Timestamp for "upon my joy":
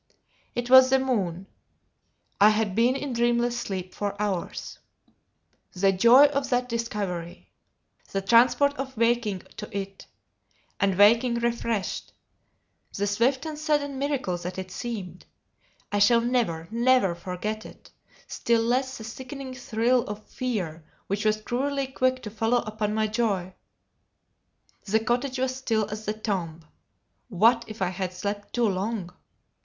22.63-23.53